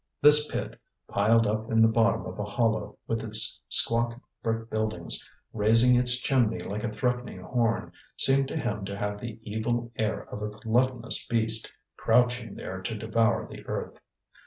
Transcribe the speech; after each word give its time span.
This 0.19 0.49
pit, 0.51 0.81
piled 1.07 1.45
up 1.45 1.69
in 1.69 1.83
the 1.83 1.87
bottom 1.87 2.25
of 2.25 2.39
a 2.39 2.43
hollow, 2.43 2.97
with 3.05 3.21
its 3.23 3.61
squat 3.69 4.19
brick 4.41 4.67
buildings, 4.71 5.29
raising 5.53 5.95
its 5.95 6.17
chimney 6.17 6.57
like 6.57 6.83
a 6.83 6.91
threatening 6.91 7.41
horn, 7.41 7.91
seemed 8.17 8.47
to 8.47 8.57
him 8.57 8.83
to 8.85 8.97
have 8.97 9.21
the 9.21 9.37
evil 9.43 9.91
air 9.95 10.23
of 10.31 10.41
a 10.41 10.49
gluttonous 10.57 11.27
beast 11.27 11.71
crouching 11.97 12.55
there 12.55 12.81
to 12.81 12.97
devour 12.97 13.47
the 13.47 13.63
earth. 13.67 13.99